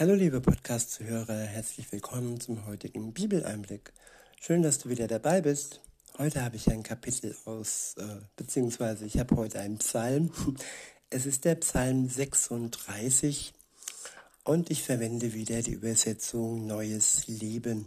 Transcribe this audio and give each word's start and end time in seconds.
Hallo 0.00 0.14
liebe 0.14 0.40
Podcast-Zuhörer, 0.40 1.40
herzlich 1.40 1.92
willkommen 1.92 2.40
zum 2.40 2.64
heutigen 2.64 3.12
Bibeleinblick. 3.12 3.92
Schön, 4.40 4.62
dass 4.62 4.78
du 4.78 4.88
wieder 4.88 5.06
dabei 5.06 5.42
bist. 5.42 5.82
Heute 6.16 6.42
habe 6.42 6.56
ich 6.56 6.70
ein 6.70 6.82
Kapitel 6.82 7.36
aus, 7.44 7.96
äh, 7.98 8.22
beziehungsweise 8.34 9.04
ich 9.04 9.18
habe 9.18 9.36
heute 9.36 9.60
einen 9.60 9.76
Psalm. 9.76 10.32
Es 11.10 11.26
ist 11.26 11.44
der 11.44 11.56
Psalm 11.56 12.08
36 12.08 13.52
und 14.42 14.70
ich 14.70 14.84
verwende 14.84 15.34
wieder 15.34 15.60
die 15.60 15.72
Übersetzung 15.72 16.66
Neues 16.66 17.26
Leben. 17.26 17.86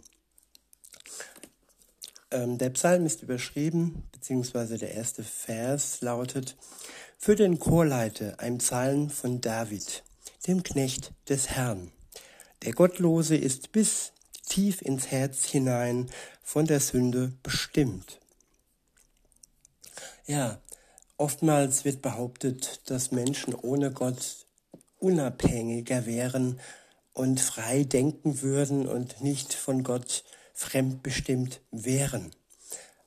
Ähm, 2.30 2.58
der 2.58 2.70
Psalm 2.70 3.06
ist 3.06 3.24
überschrieben, 3.24 4.04
beziehungsweise 4.12 4.78
der 4.78 4.94
erste 4.94 5.24
Vers 5.24 6.00
lautet, 6.00 6.56
für 7.18 7.34
den 7.34 7.58
Chorleiter 7.58 8.38
ein 8.38 8.58
Psalm 8.58 9.10
von 9.10 9.40
David, 9.40 10.04
dem 10.46 10.62
Knecht 10.62 11.12
des 11.28 11.48
Herrn. 11.48 11.90
Der 12.64 12.72
Gottlose 12.72 13.36
ist 13.36 13.72
bis 13.72 14.12
tief 14.48 14.80
ins 14.80 15.08
Herz 15.08 15.44
hinein 15.44 16.10
von 16.42 16.64
der 16.64 16.80
Sünde 16.80 17.32
bestimmt. 17.42 18.20
Ja, 20.26 20.62
oftmals 21.18 21.84
wird 21.84 22.00
behauptet, 22.00 22.80
dass 22.86 23.12
Menschen 23.12 23.54
ohne 23.54 23.92
Gott 23.92 24.46
unabhängiger 24.98 26.06
wären 26.06 26.58
und 27.12 27.38
frei 27.38 27.84
denken 27.84 28.40
würden 28.40 28.88
und 28.88 29.20
nicht 29.20 29.52
von 29.52 29.82
Gott 29.82 30.24
fremdbestimmt 30.54 31.60
wären. 31.70 32.30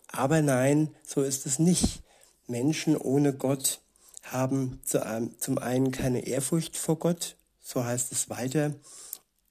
Aber 0.07 0.43
nein, 0.43 0.95
so 1.03 1.23
ist 1.23 1.47
es 1.47 1.57
nicht. 1.57 2.03
Menschen 2.45 2.95
ohne 2.95 3.33
Gott 3.33 3.81
haben 4.21 4.81
zum 4.85 5.57
einen 5.57 5.91
keine 5.91 6.27
Ehrfurcht 6.27 6.77
vor 6.77 6.99
Gott, 6.99 7.37
so 7.59 7.83
heißt 7.83 8.11
es 8.11 8.29
weiter 8.29 8.75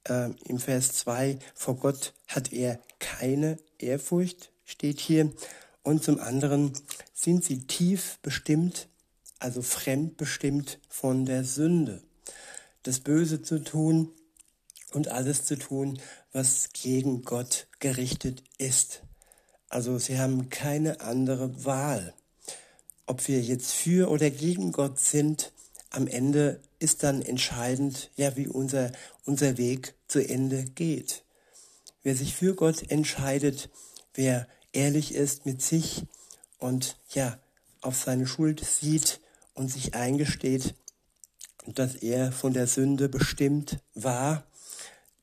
äh, 0.09 0.29
im 0.45 0.59
Vers 0.59 0.93
2, 0.93 1.39
vor 1.55 1.77
Gott 1.77 2.13
hat 2.27 2.53
er 2.53 2.79
keine 2.99 3.57
Ehrfurcht, 3.79 4.51
steht 4.65 4.99
hier. 4.99 5.31
Und 5.83 6.03
zum 6.03 6.19
anderen 6.19 6.73
sind 7.13 7.43
sie 7.43 7.65
tief 7.65 8.19
bestimmt, 8.21 8.89
also 9.39 9.61
fremdbestimmt 9.61 10.79
von 10.89 11.25
der 11.25 11.43
Sünde. 11.43 12.01
Das 12.83 12.99
Böse 12.99 13.41
zu 13.41 13.63
tun 13.63 14.11
und 14.91 15.09
alles 15.09 15.45
zu 15.45 15.57
tun, 15.57 15.99
was 16.31 16.69
gegen 16.73 17.23
Gott 17.23 17.67
gerichtet 17.79 18.43
ist. 18.57 19.03
Also 19.69 19.97
sie 19.99 20.17
haben 20.19 20.49
keine 20.49 21.01
andere 21.01 21.65
Wahl. 21.65 22.13
Ob 23.05 23.27
wir 23.27 23.41
jetzt 23.41 23.73
für 23.73 24.09
oder 24.09 24.29
gegen 24.29 24.71
Gott 24.71 24.99
sind, 24.99 25.53
am 25.89 26.07
Ende 26.07 26.61
ist 26.79 27.03
dann 27.03 27.21
entscheidend, 27.21 28.11
ja, 28.15 28.35
wie 28.35 28.47
unser, 28.47 28.91
unser 29.25 29.57
Weg 29.57 29.93
zu 30.07 30.27
Ende 30.27 30.63
geht. 30.63 31.23
Wer 32.03 32.15
sich 32.15 32.35
für 32.35 32.55
Gott 32.55 32.89
entscheidet, 32.89 33.69
wer 34.13 34.47
ehrlich 34.71 35.13
ist 35.13 35.45
mit 35.45 35.61
sich 35.61 36.03
und 36.57 36.97
ja, 37.13 37.39
auf 37.81 37.97
seine 37.97 38.27
Schuld 38.27 38.63
sieht 38.63 39.19
und 39.53 39.69
sich 39.69 39.93
eingesteht, 39.93 40.75
dass 41.65 41.95
er 41.95 42.31
von 42.31 42.53
der 42.53 42.67
Sünde 42.67 43.09
bestimmt 43.09 43.79
war, 43.93 44.45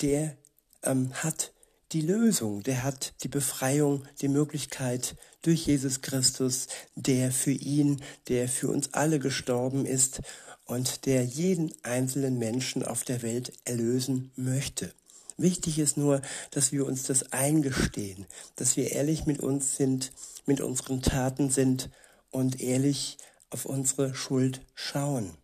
der 0.01 0.37
ähm, 0.83 1.13
hat 1.15 1.53
die 1.93 2.01
Lösung, 2.01 2.63
der 2.63 2.83
hat 2.83 3.15
die 3.23 3.29
Befreiung, 3.29 4.07
die 4.21 4.29
Möglichkeit 4.29 5.17
durch 5.43 5.67
Jesus 5.67 6.01
Christus, 6.01 6.67
der 6.97 7.31
für 7.31 7.53
ihn, 7.53 8.03
der 8.29 8.49
für 8.49 8.69
uns 8.69 8.93
alle 8.93 9.19
gestorben 9.19 9.87
ist 9.87 10.21
und 10.67 11.07
der 11.07 11.25
jeden 11.25 11.73
einzelnen 11.83 12.39
Menschen 12.39 12.83
auf 12.83 13.05
der 13.05 13.23
Welt 13.23 13.53
erlösen 13.65 14.31
möchte. 14.37 14.93
Wichtig 15.37 15.79
ist 15.79 15.97
nur, 15.97 16.23
dass 16.53 16.73
wir 16.73 16.87
uns 16.87 17.05
das 17.05 17.33
eingestehen, 17.33 18.27
dass 18.57 18.77
wir 18.77 18.93
ehrlich 18.93 19.27
mit 19.27 19.41
uns 19.41 19.77
sind, 19.77 20.13
mit 20.47 20.61
unseren 20.61 21.03
Taten 21.03 21.51
sind 21.51 21.91
und 22.31 22.61
ehrlich 22.61 23.19
auf 23.51 23.67
unsere 23.67 24.15
Schuld 24.15 24.61
schauen. 24.75 25.37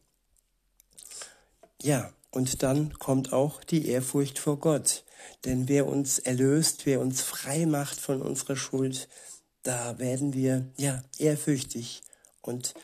Ja, 1.83 2.13
und 2.31 2.63
dann 2.63 2.93
kommt 2.99 3.33
auch 3.33 3.65
die 3.65 3.89
Ehrfurcht 3.89 4.39
vor 4.39 4.59
Gott. 4.59 5.05
Denn 5.45 5.69
wer 5.69 5.87
uns 5.87 6.19
erlöst, 6.19 6.87
wer 6.87 7.01
uns 7.01 7.21
frei 7.21 7.67
macht 7.67 7.99
von 7.99 8.23
unserer 8.23 8.57
Schuld, 8.57 9.09
da 9.63 9.99
werden 9.99 10.33
wir 10.35 10.67
ja 10.77 11.03
ehrfürchtig 11.19 12.03
und 12.43 12.75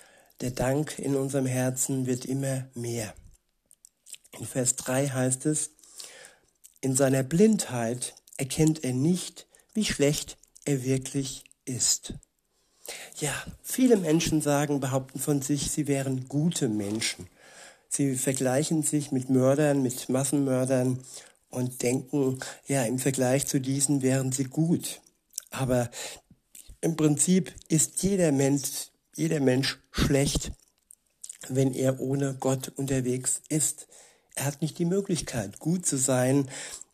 der 0.40 0.50
Dank 0.50 0.98
in 0.98 1.16
unserem 1.16 1.46
Herzen 1.46 2.06
wird 2.06 2.24
immer 2.24 2.68
mehr. 2.74 3.14
In 4.38 4.46
Vers 4.46 4.76
3 4.76 5.08
heißt 5.08 5.46
es, 5.46 5.70
in 6.80 6.94
seiner 6.94 7.22
Blindheit 7.22 8.14
erkennt 8.36 8.84
er 8.84 8.92
nicht, 8.92 9.46
wie 9.74 9.84
schlecht 9.84 10.36
er 10.64 10.84
wirklich 10.84 11.44
ist. 11.64 12.14
Ja, 13.18 13.32
viele 13.62 13.96
Menschen 13.96 14.40
sagen, 14.40 14.80
behaupten 14.80 15.18
von 15.18 15.42
sich, 15.42 15.70
sie 15.70 15.86
wären 15.86 16.28
gute 16.28 16.68
Menschen. 16.68 17.28
Sie 17.88 18.14
vergleichen 18.16 18.82
sich 18.82 19.10
mit 19.10 19.30
Mördern, 19.30 19.82
mit 19.82 20.08
Massenmördern 20.08 21.02
und 21.48 21.82
denken, 21.82 22.38
ja, 22.66 22.84
im 22.84 22.98
Vergleich 22.98 23.46
zu 23.46 23.60
diesen 23.60 24.02
wären 24.02 24.32
sie 24.32 24.44
gut. 24.44 25.00
Aber 25.50 25.90
im 26.80 26.96
Prinzip 26.96 27.54
ist 27.68 28.02
jeder 28.02 28.32
Mensch, 28.32 28.90
jeder 29.16 29.40
Mensch 29.40 29.80
schlecht, 29.90 30.52
wenn 31.48 31.74
er 31.74 32.00
ohne 32.00 32.36
Gott 32.38 32.68
unterwegs 32.76 33.42
ist. 33.48 33.88
Er 34.34 34.44
hat 34.44 34.62
nicht 34.62 34.78
die 34.78 34.84
Möglichkeit, 34.84 35.58
gut 35.58 35.86
zu 35.86 35.96
sein, 35.96 36.48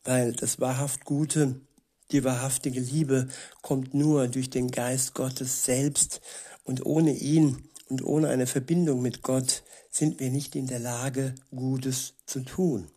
weil 0.04 0.32
das 0.32 0.60
wahrhaft 0.60 1.04
Gute, 1.04 1.60
die 2.12 2.24
wahrhaftige 2.24 2.80
Liebe 2.80 3.28
kommt 3.60 3.94
nur 3.94 4.28
durch 4.28 4.50
den 4.50 4.70
Geist 4.70 5.14
Gottes 5.14 5.64
selbst 5.64 6.20
und 6.64 6.86
ohne 6.86 7.12
ihn 7.12 7.68
und 7.88 8.04
ohne 8.04 8.28
eine 8.28 8.46
Verbindung 8.46 9.02
mit 9.02 9.22
Gott 9.22 9.64
sind 9.90 10.20
wir 10.20 10.30
nicht 10.30 10.54
in 10.54 10.66
der 10.66 10.78
Lage, 10.78 11.34
Gutes 11.50 12.14
zu 12.26 12.40
tun. 12.40 12.88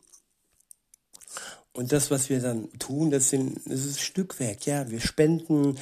Und 1.73 1.91
das, 1.91 2.09
was 2.09 2.29
wir 2.29 2.39
dann 2.39 2.71
tun, 2.79 3.11
das, 3.11 3.29
sind, 3.29 3.59
das 3.65 3.83
ist 3.83 3.99
Stückwerk. 3.99 4.65
Ja, 4.65 4.89
wir 4.89 5.01
spenden, 5.01 5.77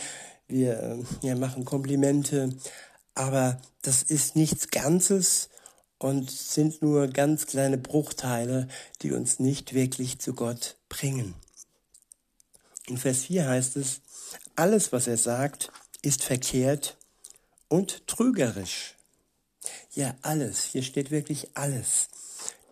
wir 0.48 0.80
äh, 0.80 1.28
ja, 1.28 1.36
machen 1.36 1.66
Komplimente, 1.66 2.50
aber 3.16 3.62
das 3.82 4.04
ist 4.04 4.36
nichts 4.36 4.70
Ganzes 4.70 5.50
und 5.98 6.30
sind 6.30 6.82
nur 6.82 7.08
ganz 7.08 7.46
kleine 7.46 7.78
Bruchteile, 7.78 8.68
die 9.02 9.12
uns 9.12 9.40
nicht 9.40 9.74
wirklich 9.74 10.20
zu 10.20 10.34
Gott 10.34 10.78
bringen. 10.90 11.36
In 12.88 12.98
Vers 12.98 13.24
4 13.24 13.48
heißt 13.48 13.78
es, 13.78 14.02
alles, 14.56 14.92
was 14.92 15.08
er 15.08 15.18
sagt, 15.18 15.72
ist 16.02 16.24
verkehrt 16.24 16.98
und 17.70 18.06
trügerisch. 18.08 18.96
Ja, 19.94 20.16
alles. 20.22 20.64
Hier 20.64 20.84
steht 20.84 21.12
wirklich 21.12 21.50
alles. 21.54 22.10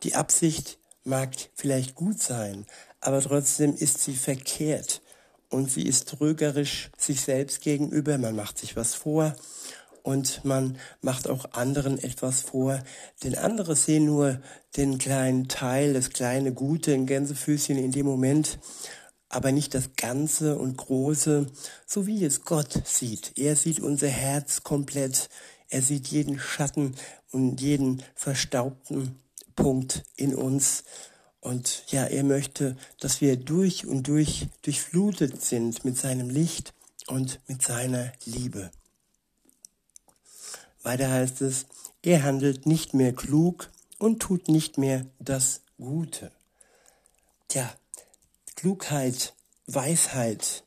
Die 0.04 0.16
Absicht 0.16 0.78
mag 1.04 1.30
vielleicht 1.56 1.96
gut 1.96 2.20
sein, 2.20 2.66
aber 3.00 3.22
trotzdem 3.22 3.76
ist 3.76 4.04
sie 4.04 4.16
verkehrt 4.16 5.02
und 5.50 5.72
sie 5.72 5.84
ist 5.84 6.10
trügerisch 6.10 6.92
sich 6.98 7.22
selbst 7.22 7.62
gegenüber. 7.62 8.18
Man 8.18 8.36
macht 8.36 8.58
sich 8.58 8.76
was 8.76 8.96
vor 8.96 9.36
und 10.04 10.44
man 10.44 10.78
macht 11.02 11.28
auch 11.28 11.54
anderen 11.54 11.98
etwas 11.98 12.42
vor, 12.42 12.84
denn 13.24 13.38
andere 13.38 13.76
sehen 13.76 14.06
nur 14.06 14.42
den 14.78 14.98
kleinen 14.98 15.48
Teil, 15.48 15.94
das 15.94 16.10
kleine 16.10 16.54
Gute, 16.54 16.94
ein 16.94 17.06
Gänsefüßchen 17.06 17.78
in 17.78 17.92
dem 17.92 18.06
Moment, 18.06 18.60
aber 19.30 19.52
nicht 19.52 19.74
das 19.74 19.96
Ganze 19.96 20.58
und 20.58 20.78
Große, 20.78 21.48
so 21.86 22.08
wie 22.08 22.24
es 22.26 22.44
Gott 22.44 22.82
sieht. 22.86 23.34
Er 23.38 23.56
sieht 23.56 23.80
unser 23.80 24.10
Herz 24.10 24.64
komplett, 24.64 25.30
er 25.70 25.82
sieht 25.82 26.08
jeden 26.08 26.38
Schatten 26.38 26.96
und 27.32 27.62
jeden 27.62 28.04
verstaubten 28.14 29.16
Punkt 29.56 30.04
in 30.16 30.36
uns. 30.36 30.84
Und 31.40 31.84
ja, 31.88 32.06
er 32.06 32.24
möchte, 32.24 32.76
dass 33.00 33.22
wir 33.22 33.38
durch 33.38 33.88
und 33.88 34.08
durch 34.08 34.48
durchflutet 34.64 35.42
sind 35.42 35.86
mit 35.86 35.98
seinem 35.98 36.30
Licht 36.30 36.74
und 37.08 37.40
mit 37.48 37.62
seiner 37.62 38.12
Liebe. 38.26 38.70
Weiter 40.84 41.10
heißt 41.10 41.42
es, 41.42 41.66
er 42.02 42.24
handelt 42.24 42.66
nicht 42.66 42.94
mehr 42.94 43.14
klug 43.14 43.70
und 44.00 44.20
tut 44.20 44.48
nicht 44.48 44.78
mehr 44.78 45.06
das 45.20 45.62
Gute. 45.78 46.32
Tja, 47.48 47.72
Klugheit, 48.56 49.34
Weisheit 49.68 50.64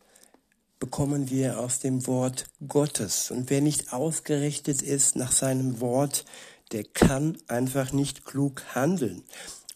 bekommen 0.79 1.31
wir 1.31 1.59
aus 1.61 1.79
dem 1.79 2.07
Wort 2.07 2.47
Gottes. 2.67 3.31
Und 3.31 3.51
wer 3.51 3.61
nicht 3.61 3.93
ausgerichtet 3.93 4.83
ist 4.83 5.17
nach 5.17 5.33
seinem 5.33 5.81
Wort, 5.81 6.25
der 6.73 6.85
kann 6.85 7.39
einfach 7.49 7.93
nicht 7.93 8.25
klug 8.25 8.63
handeln. 8.75 9.25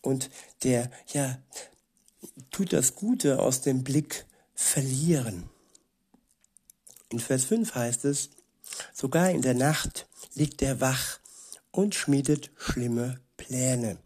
Und 0.03 0.31
der, 0.63 0.91
ja, 1.13 1.39
tut 2.51 2.73
das 2.73 2.95
Gute 2.95 3.41
aus 3.41 3.63
dem 3.63 3.85
Blick 3.85 4.27
verlieren. 4.55 5.49
In 7.11 7.21
Vers 7.21 7.45
5 7.45 7.75
heißt 7.75 8.05
es, 8.05 8.31
sogar 8.93 9.31
in 9.31 9.43
der 9.43 9.55
Nacht 9.55 10.07
liegt 10.39 10.63
er 10.63 10.81
wach 10.81 11.19
und 11.71 11.95
schmiedet 11.95 12.51
schlimme 12.57 13.21
Pläne. 13.37 13.99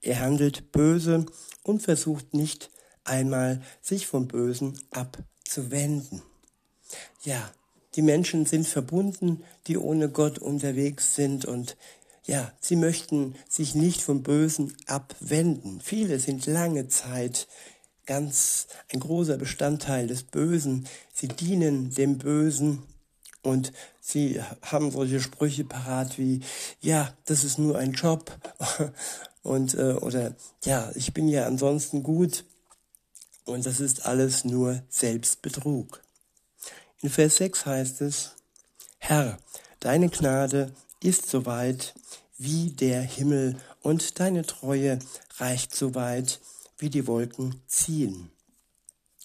Er 0.00 0.20
handelt 0.20 0.70
böse 0.72 1.26
und 1.62 1.82
versucht 1.82 2.34
nicht 2.34 2.70
einmal, 3.04 3.62
sich 3.82 4.06
vom 4.06 4.28
Bösen 4.28 4.80
abzuwenden. 4.90 6.22
Ja, 7.24 7.50
die 7.96 8.02
Menschen 8.02 8.46
sind 8.46 8.66
verbunden, 8.66 9.42
die 9.66 9.76
ohne 9.76 10.08
Gott 10.08 10.38
unterwegs 10.38 11.14
sind 11.14 11.44
und 11.44 11.76
ja, 12.24 12.52
sie 12.60 12.76
möchten 12.76 13.36
sich 13.48 13.74
nicht 13.74 14.02
vom 14.02 14.22
Bösen 14.22 14.76
abwenden. 14.86 15.80
Viele 15.80 16.18
sind 16.18 16.46
lange 16.46 16.88
Zeit 16.88 17.46
ganz 18.04 18.66
ein 18.92 19.00
großer 19.00 19.36
Bestandteil 19.36 20.06
des 20.06 20.24
Bösen. 20.24 20.88
Sie 21.12 21.28
dienen 21.28 21.94
dem 21.94 22.18
Bösen 22.18 22.82
und 23.42 23.72
sie 24.06 24.40
haben 24.62 24.90
solche 24.90 25.20
Sprüche 25.20 25.64
parat 25.64 26.18
wie, 26.18 26.40
ja, 26.80 27.12
das 27.24 27.42
ist 27.42 27.58
nur 27.58 27.76
ein 27.76 27.92
Job 27.92 28.30
und 29.42 29.74
äh, 29.74 29.94
oder 29.94 30.34
ja, 30.64 30.92
ich 30.94 31.12
bin 31.12 31.28
ja 31.28 31.46
ansonsten 31.46 32.02
gut 32.02 32.44
und 33.44 33.66
das 33.66 33.80
ist 33.80 34.06
alles 34.06 34.44
nur 34.44 34.82
Selbstbetrug. 34.88 36.00
In 37.00 37.10
Vers 37.10 37.36
6 37.36 37.66
heißt 37.66 38.00
es, 38.02 38.32
Herr, 38.98 39.38
deine 39.80 40.08
Gnade 40.08 40.72
ist 41.02 41.28
so 41.28 41.44
weit 41.44 41.94
wie 42.38 42.70
der 42.70 43.02
Himmel 43.02 43.56
und 43.82 44.20
deine 44.20 44.46
Treue 44.46 45.00
reicht 45.38 45.74
so 45.74 45.94
weit 45.94 46.40
wie 46.78 46.90
die 46.90 47.06
Wolken 47.06 47.60
ziehen. 47.66 48.30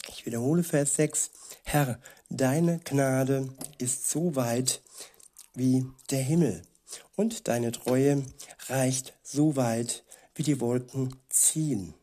Ich 0.10 0.26
wiederhole 0.26 0.64
Vers 0.64 0.96
6. 0.96 1.30
Herr, 1.64 2.00
deine 2.30 2.80
Gnade 2.80 3.50
ist 3.82 4.10
so 4.10 4.36
weit 4.36 4.82
wie 5.54 5.86
der 6.10 6.22
Himmel 6.22 6.62
und 7.16 7.48
deine 7.48 7.72
Treue 7.72 8.24
reicht 8.68 9.14
so 9.24 9.56
weit 9.56 10.04
wie 10.36 10.44
die 10.44 10.60
Wolken 10.60 11.16
ziehen. 11.30 11.94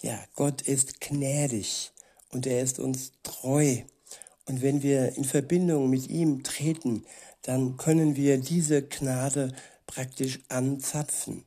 Ja, 0.00 0.18
Gott 0.34 0.62
ist 0.62 1.00
gnädig 1.00 1.92
und 2.30 2.46
er 2.46 2.62
ist 2.62 2.78
uns 2.78 3.12
treu. 3.22 3.78
Und 4.46 4.62
wenn 4.62 4.82
wir 4.82 5.16
in 5.16 5.24
Verbindung 5.24 5.88
mit 5.88 6.08
ihm 6.08 6.42
treten, 6.42 7.04
dann 7.42 7.76
können 7.76 8.16
wir 8.16 8.38
diese 8.38 8.82
Gnade 8.82 9.54
praktisch 9.86 10.40
anzapfen. 10.48 11.44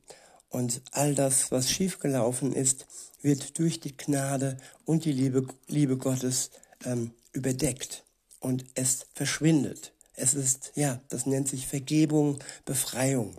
Und 0.48 0.80
all 0.92 1.14
das, 1.14 1.50
was 1.50 1.70
schiefgelaufen 1.70 2.52
ist, 2.52 2.86
wird 3.20 3.58
durch 3.58 3.80
die 3.80 3.96
Gnade 3.96 4.56
und 4.84 5.04
die 5.04 5.12
Liebe, 5.12 5.46
Liebe 5.66 5.98
Gottes 5.98 6.50
ähm, 6.84 7.10
überdeckt 7.32 8.05
und 8.40 8.64
es 8.74 9.06
verschwindet. 9.14 9.92
Es 10.14 10.34
ist, 10.34 10.72
ja, 10.74 11.00
das 11.08 11.26
nennt 11.26 11.48
sich 11.48 11.66
Vergebung, 11.66 12.38
Befreiung. 12.64 13.36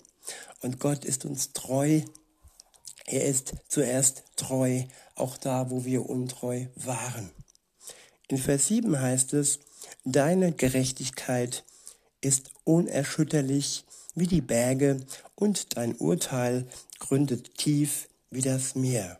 Und 0.62 0.80
Gott 0.80 1.06
ist 1.06 1.26
uns 1.26 1.54
treu. 1.54 2.02
Er 3.06 3.26
ist 3.26 3.54
zuerst 3.68 4.24
treu, 4.36 4.84
auch 5.16 5.38
da, 5.38 5.70
wo 5.72 5.86
wir 5.86 6.08
untreu 6.10 6.68
waren. 6.76 7.32
In 8.28 8.38
Vers 8.38 8.68
7 8.68 9.00
heißt 9.00 9.34
es, 9.34 9.60
deine 10.04 10.52
Gerechtigkeit 10.52 11.64
ist 12.22 12.52
unerschütterlich 12.66 13.86
wie 14.16 14.28
die 14.28 14.42
Berge 14.42 15.06
und 15.36 15.78
dein 15.78 15.96
Urteil 15.96 16.68
gründet 17.00 17.56
tief 17.58 18.10
wie 18.30 18.42
das 18.42 18.76
Meer. 18.76 19.20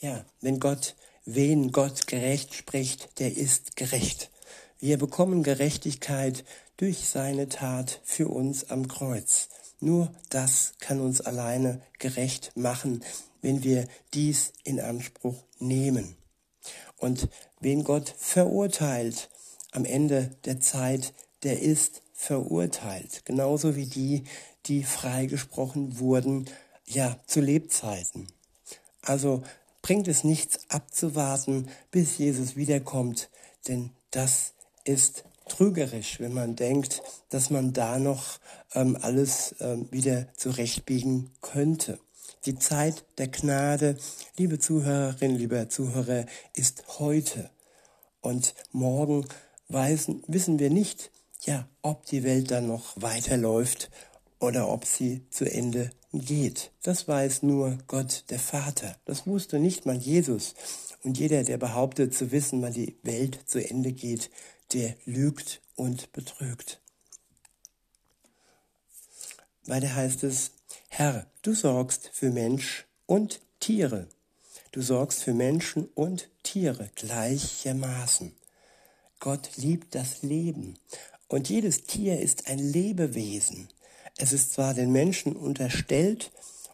Ja, 0.00 0.24
wenn 0.40 0.60
Gott, 0.60 0.94
wen 1.24 1.72
Gott 1.72 2.06
gerecht 2.06 2.54
spricht, 2.54 3.18
der 3.18 3.36
ist 3.36 3.76
gerecht. 3.76 4.30
Wir 4.78 4.98
bekommen 4.98 5.42
Gerechtigkeit 5.42 6.44
durch 6.76 7.08
seine 7.08 7.48
Tat 7.48 8.00
für 8.04 8.28
uns 8.28 8.70
am 8.70 8.88
Kreuz. 8.88 9.48
Nur 9.80 10.12
das 10.30 10.74
kann 10.80 11.00
uns 11.00 11.20
alleine 11.20 11.80
gerecht 11.98 12.52
machen, 12.56 13.04
wenn 13.40 13.62
wir 13.62 13.86
dies 14.14 14.52
in 14.64 14.80
Anspruch 14.80 15.42
nehmen. 15.58 16.16
Und 16.96 17.28
wen 17.60 17.84
Gott 17.84 18.14
verurteilt 18.16 19.28
am 19.72 19.84
Ende 19.84 20.30
der 20.44 20.60
Zeit, 20.60 21.12
der 21.42 21.60
ist 21.60 22.02
verurteilt. 22.12 23.24
Genauso 23.24 23.74
wie 23.74 23.86
die, 23.86 24.24
die 24.66 24.84
freigesprochen 24.84 25.98
wurden, 25.98 26.48
ja, 26.86 27.18
zu 27.26 27.40
Lebzeiten. 27.40 28.28
Also 29.00 29.42
bringt 29.82 30.08
es 30.08 30.24
nichts 30.24 30.60
abzuwarten, 30.68 31.68
bis 31.90 32.18
Jesus 32.18 32.56
wiederkommt, 32.56 33.28
denn 33.68 33.90
das 34.10 34.54
ist 34.84 35.24
trügerisch, 35.48 36.20
wenn 36.20 36.32
man 36.32 36.56
denkt, 36.56 37.02
dass 37.28 37.50
man 37.50 37.72
da 37.72 37.98
noch 37.98 38.38
ähm, 38.74 38.96
alles 39.00 39.54
ähm, 39.60 39.88
wieder 39.90 40.32
zurechtbiegen 40.34 41.30
könnte. 41.40 41.98
Die 42.46 42.58
Zeit 42.58 43.04
der 43.18 43.28
Gnade, 43.28 43.96
liebe 44.36 44.58
Zuhörerinnen, 44.58 45.36
lieber 45.36 45.68
Zuhörer, 45.68 46.26
ist 46.54 46.98
heute. 46.98 47.50
Und 48.20 48.54
morgen 48.72 49.26
weisen, 49.68 50.22
wissen 50.26 50.58
wir 50.58 50.70
nicht, 50.70 51.10
ja, 51.42 51.68
ob 51.82 52.06
die 52.06 52.22
Welt 52.22 52.50
dann 52.50 52.68
noch 52.68 52.94
weiterläuft 52.96 53.90
oder 54.38 54.68
ob 54.68 54.84
sie 54.84 55.28
zu 55.30 55.44
Ende 55.50 55.90
geht. 56.12 56.70
Das 56.82 57.08
weiß 57.08 57.42
nur 57.42 57.78
Gott 57.86 58.24
der 58.30 58.38
Vater. 58.38 58.96
Das 59.04 59.26
wusste 59.26 59.58
nicht 59.58 59.86
mal 59.86 59.96
Jesus. 59.96 60.54
Und 61.02 61.18
jeder, 61.18 61.42
der 61.44 61.58
behauptet 61.58 62.14
zu 62.14 62.30
wissen, 62.30 62.62
wann 62.62 62.72
die 62.72 62.96
Welt 63.02 63.38
zu 63.46 63.66
Ende 63.66 63.92
geht, 63.92 64.30
der 64.72 64.94
lügt 65.04 65.60
und 65.74 66.12
betrügt. 66.12 66.80
Weiter 69.64 69.94
heißt 69.94 70.24
es, 70.24 70.52
Herr, 70.88 71.26
du 71.42 71.54
sorgst 71.54 72.10
für 72.12 72.30
Mensch 72.30 72.86
und 73.06 73.40
Tiere. 73.60 74.08
Du 74.72 74.82
sorgst 74.82 75.22
für 75.22 75.34
Menschen 75.34 75.88
und 75.94 76.28
Tiere 76.42 76.90
gleichermaßen. 76.94 78.34
Gott 79.20 79.56
liebt 79.56 79.94
das 79.94 80.22
Leben 80.22 80.78
und 81.28 81.48
jedes 81.48 81.84
Tier 81.84 82.20
ist 82.20 82.48
ein 82.48 82.58
Lebewesen. 82.58 83.68
Es 84.22 84.32
ist 84.32 84.52
zwar 84.52 84.72
den 84.72 84.92
Menschen 84.92 85.34
unterstellt 85.34 86.30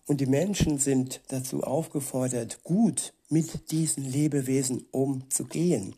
und 0.06 0.20
die 0.20 0.26
Menschen 0.26 0.78
sind 0.78 1.22
dazu 1.28 1.62
aufgefordert, 1.62 2.62
gut 2.62 3.14
mit 3.30 3.70
diesen 3.70 4.04
Lebewesen 4.04 4.84
umzugehen. 4.90 5.96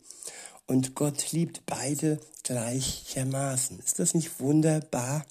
Und 0.68 0.94
Gott 0.94 1.32
liebt 1.32 1.66
beide 1.66 2.20
gleichermaßen. 2.44 3.80
Ist 3.80 3.98
das 3.98 4.14
nicht 4.14 4.38
wunderbar? 4.38 5.26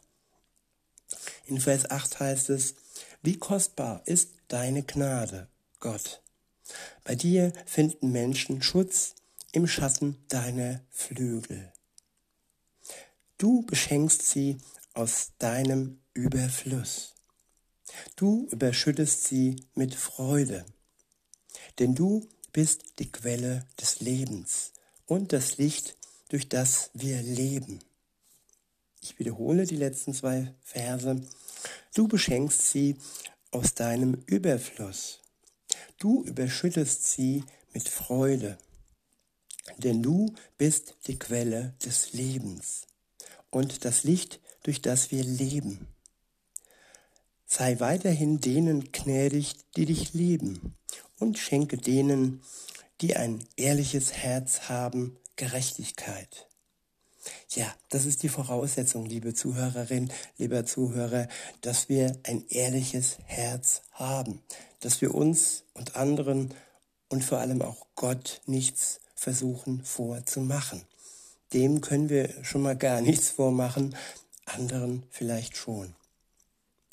In 1.46 1.62
Vers 1.62 1.90
8 1.90 2.20
heißt 2.20 2.50
es, 2.50 2.76
wie 3.24 3.38
kostbar 3.38 4.02
ist 4.04 4.32
deine 4.50 4.84
Gnade, 4.84 5.48
Gott. 5.80 6.22
Bei 7.06 7.16
dir 7.16 7.54
finden 7.66 8.12
Menschen 8.12 8.62
Schutz 8.62 9.16
im 9.54 9.68
Schatten 9.68 10.18
deiner 10.28 10.82
Flügel. 10.92 11.72
Du 13.38 13.62
beschenkst 13.62 14.30
sie 14.30 14.58
aus 14.94 15.32
deinem 15.40 15.99
Überfluss. 16.14 17.16
Du 18.16 18.48
überschüttest 18.52 19.26
sie 19.26 19.56
mit 19.76 19.96
Freude, 19.96 20.66
denn 21.78 21.96
du 21.96 22.28
bist 22.52 23.00
die 23.00 23.12
Quelle 23.12 23.66
des 23.80 24.00
Lebens 24.00 24.74
und 25.06 25.34
das 25.34 25.58
Licht, 25.58 25.98
durch 26.30 26.50
das 26.50 26.92
wir 26.94 27.22
leben. 27.22 27.80
Ich 29.02 29.18
wiederhole 29.18 29.66
die 29.66 29.78
letzten 29.78 30.14
zwei 30.14 30.54
Verse. 30.62 31.22
Du 31.96 32.08
beschenkst 32.08 32.70
sie 32.70 32.98
aus 33.52 33.74
deinem 33.74 34.16
Überfluss. 34.26 35.22
Du 35.98 36.24
überschüttest 36.24 37.12
sie 37.12 37.44
mit 37.74 37.88
Freude, 37.88 38.58
denn 39.78 40.02
du 40.04 40.34
bist 40.58 40.96
die 41.08 41.18
Quelle 41.18 41.74
des 41.84 42.14
Lebens 42.14 42.88
und 43.50 43.86
das 43.86 44.04
Licht, 44.04 44.40
durch 44.64 44.82
das 44.82 45.12
wir 45.12 45.24
leben. 45.24 45.88
Sei 47.52 47.80
weiterhin 47.80 48.40
denen 48.40 48.92
gnädig, 48.92 49.56
die 49.76 49.88
dich 49.88 50.14
lieben, 50.14 50.76
und 51.18 51.40
schenke 51.40 51.78
denen, 51.78 52.44
die 53.02 53.16
ein 53.16 53.44
ehrliches 53.58 54.14
Herz 54.14 54.70
haben, 54.70 55.18
Gerechtigkeit. 55.36 56.48
Ja, 57.50 57.74
das 57.90 58.06
ist 58.06 58.22
die 58.22 58.30
Voraussetzung, 58.30 59.08
liebe 59.08 59.34
Zuhörerin, 59.34 60.12
lieber 60.38 60.64
Zuhörer, 60.64 61.28
dass 61.62 61.90
wir 61.90 62.20
ein 62.22 62.46
ehrliches 62.50 63.18
Herz 63.26 63.82
haben, 63.94 64.44
dass 64.82 65.02
wir 65.02 65.16
uns 65.16 65.64
und 65.74 65.96
anderen 65.96 66.54
und 67.10 67.24
vor 67.24 67.40
allem 67.40 67.64
auch 67.64 67.88
Gott 67.96 68.42
nichts 68.46 69.00
versuchen 69.16 69.84
vorzumachen. 69.84 70.84
Dem 71.54 71.82
können 71.82 72.10
wir 72.10 72.44
schon 72.44 72.62
mal 72.62 72.78
gar 72.78 73.02
nichts 73.02 73.30
vormachen, 73.32 73.96
anderen 74.46 75.02
vielleicht 75.10 75.58
schon. 75.58 75.96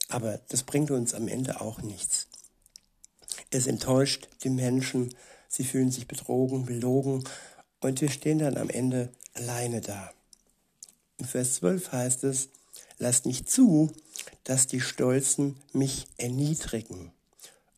Aber 0.08 0.40
das 0.48 0.62
bringt 0.62 0.90
uns 0.90 1.14
am 1.14 1.28
Ende 1.28 1.60
auch 1.60 1.82
nichts. 1.82 2.28
Es 3.50 3.66
enttäuscht 3.66 4.28
die 4.42 4.50
Menschen, 4.50 5.14
sie 5.48 5.64
fühlen 5.64 5.90
sich 5.90 6.06
betrogen, 6.06 6.66
belogen 6.66 7.24
und 7.80 8.00
wir 8.00 8.10
stehen 8.10 8.38
dann 8.38 8.56
am 8.56 8.70
Ende 8.70 9.10
alleine 9.34 9.80
da. 9.80 10.12
In 11.18 11.26
Vers 11.26 11.54
12 11.56 11.92
heißt 11.92 12.24
es, 12.24 12.48
lasst 12.98 13.26
nicht 13.26 13.50
zu, 13.50 13.92
dass 14.44 14.66
die 14.66 14.80
Stolzen 14.80 15.56
mich 15.72 16.06
erniedrigen 16.18 17.12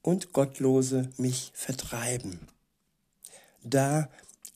und 0.02 0.32
Gottlose 0.32 1.11
mich 1.16 1.52
vertreiben. 1.54 2.40
Da 3.62 4.08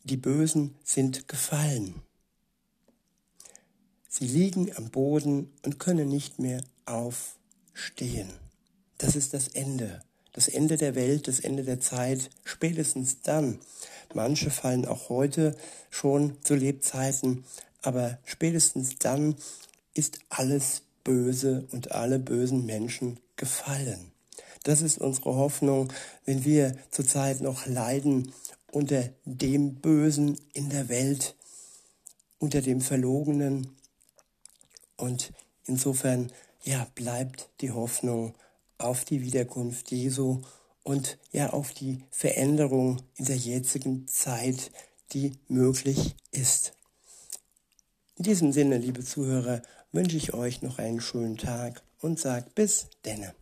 die 0.04 0.16
Bösen 0.16 0.74
sind 0.84 1.28
gefallen. 1.28 2.02
Sie 4.08 4.26
liegen 4.26 4.74
am 4.76 4.90
Boden 4.90 5.52
und 5.64 5.78
können 5.78 6.08
nicht 6.08 6.38
mehr 6.38 6.60
aufstehen. 7.72 8.28
Das 8.98 9.16
ist 9.16 9.34
das 9.34 9.48
Ende. 9.48 10.02
Das 10.32 10.48
Ende 10.48 10.76
der 10.76 10.94
Welt, 10.94 11.28
das 11.28 11.40
Ende 11.40 11.62
der 11.62 11.80
Zeit, 11.80 12.30
spätestens 12.44 13.20
dann. 13.22 13.58
Manche 14.14 14.50
fallen 14.50 14.86
auch 14.86 15.08
heute 15.08 15.56
schon 15.90 16.36
zu 16.42 16.54
Lebzeiten, 16.54 17.44
aber 17.82 18.18
spätestens 18.24 18.98
dann 18.98 19.36
ist 19.94 20.20
alles 20.30 20.82
böse 21.04 21.66
und 21.72 21.92
alle 21.92 22.18
bösen 22.18 22.64
Menschen 22.64 23.20
gefallen. 23.36 24.12
Das 24.62 24.80
ist 24.80 24.98
unsere 24.98 25.34
Hoffnung, 25.34 25.92
wenn 26.24 26.44
wir 26.44 26.76
zurzeit 26.90 27.40
noch 27.40 27.66
leiden 27.66 28.32
unter 28.70 29.10
dem 29.24 29.74
Bösen 29.74 30.38
in 30.54 30.70
der 30.70 30.88
Welt, 30.88 31.34
unter 32.38 32.62
dem 32.62 32.80
Verlogenen. 32.80 33.76
Und 34.96 35.32
insofern, 35.66 36.30
ja, 36.64 36.86
bleibt 36.94 37.50
die 37.60 37.70
Hoffnung 37.70 38.34
auf 38.78 39.04
die 39.04 39.22
Wiederkunft 39.22 39.90
Jesu 39.90 40.42
und 40.82 41.18
ja 41.30 41.50
auf 41.50 41.72
die 41.72 42.02
Veränderung 42.10 43.02
in 43.16 43.26
der 43.26 43.36
jetzigen 43.36 44.06
Zeit, 44.08 44.70
die 45.12 45.32
möglich 45.48 46.16
ist. 46.30 46.72
In 48.16 48.24
diesem 48.24 48.52
Sinne, 48.52 48.78
liebe 48.78 49.04
Zuhörer, 49.04 49.62
wünsche 49.92 50.16
ich 50.16 50.34
euch 50.34 50.62
noch 50.62 50.78
einen 50.78 51.00
schönen 51.00 51.36
Tag 51.36 51.82
und 52.00 52.18
sage 52.18 52.46
bis 52.54 52.88
denne. 53.04 53.34